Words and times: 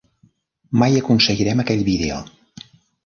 Mai 0.83 0.93
aconseguirem 1.01 1.59
aquell 1.65 1.85
vídeo. 1.91 2.17